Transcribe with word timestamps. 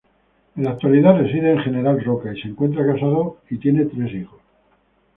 En 0.57 0.63
la 0.63 0.71
actualidad, 0.71 1.15
reside 1.15 1.51
en 1.51 1.59
General 1.59 2.03
Roca 2.03 2.33
y 2.33 2.41
se 2.41 2.47
encuentra 2.47 2.83
casado 2.91 3.37
con 3.47 3.59
tres 3.59 4.13
hijos. 4.15 4.39